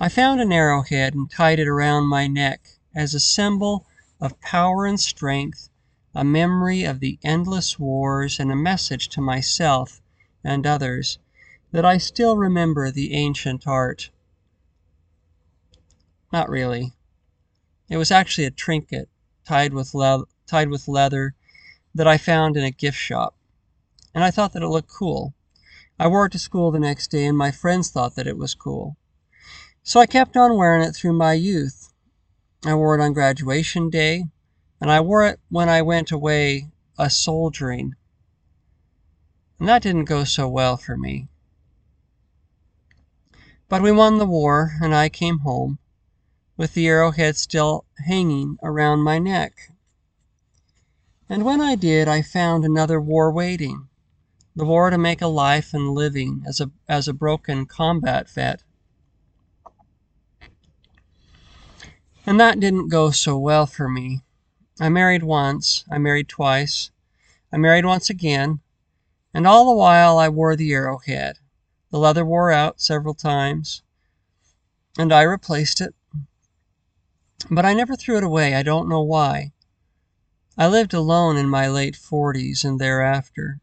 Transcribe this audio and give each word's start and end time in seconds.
I 0.00 0.08
found 0.08 0.40
an 0.40 0.52
arrowhead 0.52 1.14
and 1.14 1.30
tied 1.30 1.60
it 1.60 1.68
around 1.68 2.08
my 2.08 2.26
neck 2.26 2.68
as 2.96 3.14
a 3.14 3.20
symbol 3.20 3.86
of 4.20 4.40
power 4.40 4.86
and 4.86 4.98
strength, 4.98 5.68
a 6.12 6.24
memory 6.24 6.82
of 6.82 6.98
the 6.98 7.18
endless 7.22 7.78
wars, 7.78 8.40
and 8.40 8.50
a 8.50 8.56
message 8.56 9.08
to 9.10 9.20
myself 9.20 10.02
and 10.42 10.66
others 10.66 11.18
that 11.70 11.84
I 11.84 11.98
still 11.98 12.36
remember 12.36 12.90
the 12.90 13.14
ancient 13.14 13.68
art. 13.68 14.10
Not 16.32 16.50
really. 16.50 16.92
It 17.88 17.96
was 17.96 18.10
actually 18.10 18.46
a 18.46 18.50
trinket 18.50 19.08
tied 19.44 19.72
with, 19.72 19.94
le- 19.94 20.26
tied 20.48 20.70
with 20.70 20.88
leather 20.88 21.36
that 21.94 22.08
I 22.08 22.18
found 22.18 22.56
in 22.56 22.64
a 22.64 22.72
gift 22.72 22.98
shop, 22.98 23.36
and 24.12 24.24
I 24.24 24.32
thought 24.32 24.54
that 24.54 24.62
it 24.62 24.68
looked 24.68 24.90
cool. 24.90 25.34
I 26.00 26.08
wore 26.08 26.26
it 26.26 26.32
to 26.32 26.38
school 26.40 26.72
the 26.72 26.80
next 26.80 27.12
day, 27.12 27.26
and 27.26 27.38
my 27.38 27.52
friends 27.52 27.90
thought 27.90 28.16
that 28.16 28.26
it 28.26 28.36
was 28.36 28.56
cool. 28.56 28.96
So 29.86 30.00
I 30.00 30.06
kept 30.06 30.34
on 30.34 30.56
wearing 30.56 30.82
it 30.82 30.96
through 30.96 31.12
my 31.12 31.34
youth. 31.34 31.92
I 32.64 32.74
wore 32.74 32.98
it 32.98 33.02
on 33.02 33.12
graduation 33.12 33.90
day, 33.90 34.24
and 34.80 34.90
I 34.90 35.02
wore 35.02 35.26
it 35.26 35.38
when 35.50 35.68
I 35.68 35.82
went 35.82 36.10
away 36.10 36.70
a 36.98 37.10
soldiering. 37.10 37.94
And 39.60 39.68
that 39.68 39.82
didn't 39.82 40.06
go 40.06 40.24
so 40.24 40.48
well 40.48 40.78
for 40.78 40.96
me. 40.96 41.28
But 43.68 43.82
we 43.82 43.92
won 43.92 44.16
the 44.16 44.24
war, 44.24 44.78
and 44.80 44.94
I 44.94 45.10
came 45.10 45.40
home 45.40 45.78
with 46.56 46.72
the 46.72 46.88
arrowhead 46.88 47.36
still 47.36 47.84
hanging 48.06 48.56
around 48.62 49.00
my 49.00 49.18
neck. 49.18 49.70
And 51.28 51.44
when 51.44 51.60
I 51.60 51.74
did, 51.74 52.08
I 52.08 52.22
found 52.22 52.64
another 52.64 53.02
war 53.02 53.30
waiting 53.30 53.88
the 54.56 54.64
war 54.64 54.88
to 54.88 54.96
make 54.96 55.20
a 55.20 55.26
life 55.26 55.74
and 55.74 55.90
living 55.90 56.42
as 56.46 56.58
a, 56.58 56.70
as 56.88 57.06
a 57.06 57.12
broken 57.12 57.66
combat 57.66 58.30
vet. 58.30 58.62
And 62.26 62.40
that 62.40 62.58
didn't 62.58 62.88
go 62.88 63.10
so 63.10 63.38
well 63.38 63.66
for 63.66 63.88
me. 63.88 64.22
I 64.80 64.88
married 64.88 65.22
once, 65.22 65.84
I 65.90 65.98
married 65.98 66.28
twice, 66.28 66.90
I 67.52 67.58
married 67.58 67.84
once 67.84 68.08
again, 68.10 68.60
and 69.34 69.46
all 69.46 69.66
the 69.66 69.76
while 69.76 70.18
I 70.18 70.28
wore 70.28 70.56
the 70.56 70.72
arrowhead. 70.72 71.38
The 71.90 71.98
leather 71.98 72.24
wore 72.24 72.50
out 72.50 72.80
several 72.80 73.14
times, 73.14 73.82
and 74.98 75.12
I 75.12 75.22
replaced 75.22 75.80
it. 75.80 75.94
But 77.50 77.66
I 77.66 77.74
never 77.74 77.94
threw 77.94 78.16
it 78.16 78.24
away. 78.24 78.54
I 78.54 78.62
don't 78.62 78.88
know 78.88 79.02
why. 79.02 79.52
I 80.56 80.66
lived 80.66 80.94
alone 80.94 81.36
in 81.36 81.48
my 81.48 81.68
late 81.68 81.94
forties 81.94 82.64
and 82.64 82.80
thereafter. 82.80 83.60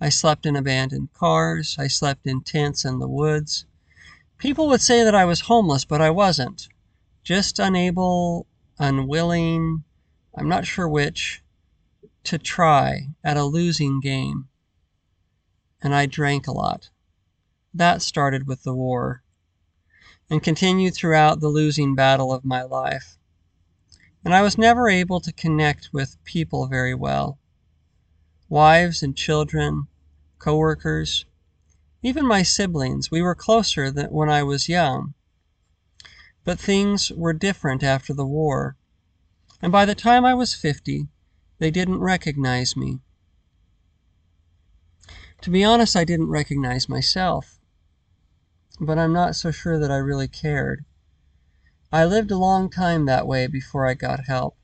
I 0.00 0.08
slept 0.08 0.46
in 0.46 0.56
abandoned 0.56 1.12
cars. 1.12 1.76
I 1.78 1.86
slept 1.86 2.26
in 2.26 2.40
tents 2.40 2.84
in 2.84 2.98
the 2.98 3.08
woods. 3.08 3.66
People 4.38 4.68
would 4.68 4.80
say 4.80 5.04
that 5.04 5.14
I 5.14 5.26
was 5.26 5.42
homeless, 5.42 5.84
but 5.84 6.00
I 6.00 6.10
wasn't. 6.10 6.68
Just 7.30 7.60
unable, 7.60 8.48
unwilling, 8.80 9.84
I'm 10.34 10.48
not 10.48 10.66
sure 10.66 10.88
which, 10.88 11.44
to 12.24 12.38
try 12.38 13.10
at 13.22 13.36
a 13.36 13.44
losing 13.44 14.00
game. 14.00 14.48
And 15.80 15.94
I 15.94 16.06
drank 16.06 16.48
a 16.48 16.52
lot. 16.52 16.90
That 17.72 18.02
started 18.02 18.48
with 18.48 18.64
the 18.64 18.74
war 18.74 19.22
and 20.28 20.42
continued 20.42 20.94
throughout 20.94 21.38
the 21.38 21.46
losing 21.46 21.94
battle 21.94 22.32
of 22.32 22.44
my 22.44 22.62
life. 22.62 23.16
And 24.24 24.34
I 24.34 24.42
was 24.42 24.58
never 24.58 24.88
able 24.88 25.20
to 25.20 25.32
connect 25.32 25.90
with 25.92 26.18
people 26.24 26.66
very 26.66 26.96
well. 26.96 27.38
Wives 28.48 29.04
and 29.04 29.16
children, 29.16 29.86
coworkers, 30.40 31.26
even 32.02 32.26
my 32.26 32.42
siblings, 32.42 33.12
we 33.12 33.22
were 33.22 33.36
closer 33.36 33.88
than 33.88 34.06
when 34.06 34.28
I 34.28 34.42
was 34.42 34.68
young. 34.68 35.14
But 36.44 36.58
things 36.58 37.10
were 37.12 37.32
different 37.32 37.82
after 37.82 38.14
the 38.14 38.26
war, 38.26 38.76
and 39.60 39.70
by 39.70 39.84
the 39.84 39.94
time 39.94 40.24
I 40.24 40.34
was 40.34 40.54
50, 40.54 41.08
they 41.58 41.70
didn't 41.70 42.00
recognize 42.00 42.76
me. 42.76 43.00
To 45.42 45.50
be 45.50 45.64
honest, 45.64 45.96
I 45.96 46.04
didn't 46.04 46.28
recognize 46.28 46.88
myself 46.88 47.60
but 48.80 48.98
I'm 48.98 49.12
not 49.12 49.36
so 49.36 49.50
sure 49.50 49.78
that 49.78 49.90
I 49.90 49.96
really 49.96 50.26
cared. 50.26 50.84
I 51.92 52.04
lived 52.06 52.30
a 52.30 52.38
long 52.38 52.70
time 52.70 53.04
that 53.06 53.26
way 53.26 53.46
before 53.46 53.86
I 53.86 53.94
got 53.94 54.24
help, 54.26 54.56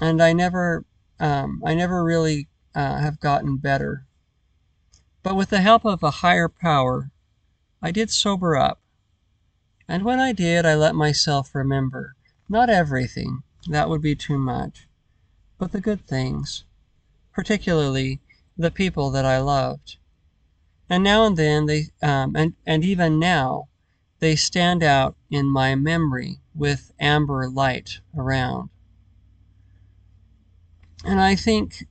and 0.00 0.22
I 0.22 0.32
never, 0.32 0.86
um, 1.20 1.62
I 1.66 1.74
never 1.74 2.02
really 2.02 2.48
uh, 2.74 2.98
have 2.98 3.20
gotten 3.20 3.58
better. 3.58 4.06
But 5.22 5.36
with 5.36 5.50
the 5.50 5.60
help 5.60 5.84
of 5.84 6.02
a 6.02 6.10
higher 6.10 6.48
power, 6.48 7.10
I 7.82 7.90
did 7.90 8.10
sober 8.10 8.56
up. 8.56 8.80
And 9.88 10.04
when 10.04 10.18
I 10.20 10.32
did, 10.32 10.64
I 10.64 10.74
let 10.74 10.94
myself 10.94 11.54
remember 11.54 12.16
not 12.48 12.70
everything, 12.70 13.42
that 13.68 13.88
would 13.88 14.02
be 14.02 14.14
too 14.14 14.38
much, 14.38 14.86
but 15.58 15.72
the 15.72 15.80
good 15.80 16.06
things, 16.06 16.64
particularly 17.32 18.20
the 18.56 18.70
people 18.70 19.10
that 19.10 19.24
I 19.24 19.38
loved. 19.38 19.96
And 20.88 21.02
now 21.02 21.24
and 21.24 21.36
then 21.36 21.66
they 21.66 21.86
um, 22.02 22.36
and 22.36 22.54
and 22.66 22.84
even 22.84 23.18
now 23.18 23.68
they 24.20 24.36
stand 24.36 24.82
out 24.82 25.16
in 25.30 25.46
my 25.46 25.74
memory 25.74 26.40
with 26.54 26.92
amber 27.00 27.48
light 27.48 28.00
around. 28.16 28.70
And 31.04 31.20
i 31.20 31.34
think 31.34 31.86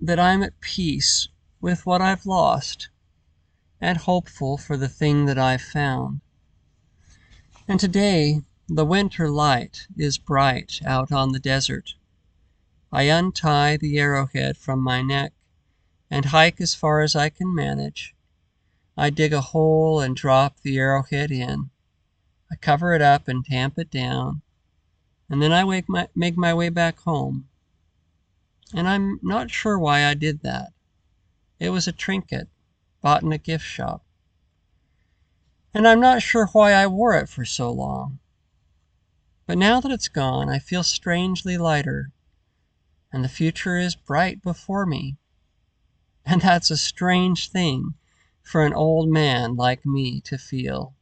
that 0.00 0.18
i'm 0.18 0.42
at 0.42 0.60
peace 0.60 1.28
with 1.60 1.84
what 1.86 2.00
i've 2.00 2.26
lost 2.26 2.88
and 3.80 3.98
hopeful 3.98 4.56
for 4.56 4.76
the 4.76 4.88
thing 4.88 5.26
that 5.26 5.38
i've 5.38 5.62
found 5.62 6.20
and 7.66 7.80
today 7.80 8.40
the 8.68 8.84
winter 8.84 9.30
light 9.30 9.86
is 9.96 10.18
bright 10.18 10.80
out 10.84 11.12
on 11.12 11.32
the 11.32 11.40
desert 11.40 11.94
i 12.92 13.02
untie 13.02 13.76
the 13.76 13.98
arrowhead 13.98 14.56
from 14.56 14.80
my 14.80 15.02
neck 15.02 15.32
and 16.10 16.26
hike 16.26 16.60
as 16.60 16.74
far 16.74 17.00
as 17.00 17.16
i 17.16 17.28
can 17.28 17.54
manage 17.54 18.14
I 18.96 19.10
dig 19.10 19.32
a 19.32 19.40
hole 19.40 20.00
and 20.00 20.14
drop 20.14 20.60
the 20.60 20.78
arrowhead 20.78 21.32
in. 21.32 21.70
I 22.50 22.56
cover 22.56 22.94
it 22.94 23.02
up 23.02 23.26
and 23.26 23.44
tamp 23.44 23.76
it 23.76 23.90
down, 23.90 24.42
and 25.28 25.42
then 25.42 25.52
I 25.52 25.64
my, 25.88 26.08
make 26.14 26.36
my 26.36 26.54
way 26.54 26.68
back 26.68 27.00
home. 27.00 27.48
And 28.72 28.88
I'm 28.88 29.18
not 29.22 29.50
sure 29.50 29.78
why 29.78 30.04
I 30.04 30.14
did 30.14 30.42
that. 30.42 30.72
It 31.58 31.70
was 31.70 31.88
a 31.88 31.92
trinket 31.92 32.48
bought 33.00 33.22
in 33.22 33.32
a 33.32 33.38
gift 33.38 33.64
shop. 33.64 34.04
And 35.74 35.88
I'm 35.88 35.98
not 36.00 36.22
sure 36.22 36.46
why 36.46 36.72
I 36.72 36.86
wore 36.86 37.16
it 37.16 37.28
for 37.28 37.44
so 37.44 37.70
long. 37.72 38.20
But 39.44 39.58
now 39.58 39.80
that 39.80 39.90
it's 39.90 40.08
gone, 40.08 40.48
I 40.48 40.60
feel 40.60 40.84
strangely 40.84 41.58
lighter, 41.58 42.12
and 43.12 43.24
the 43.24 43.28
future 43.28 43.76
is 43.76 43.96
bright 43.96 44.40
before 44.40 44.86
me. 44.86 45.16
And 46.24 46.40
that's 46.40 46.70
a 46.70 46.76
strange 46.76 47.50
thing 47.50 47.94
for 48.40 48.64
an 48.64 48.72
old 48.72 49.08
man 49.08 49.56
like 49.56 49.84
me 49.84 50.20
to 50.22 50.38
feel. 50.38 50.94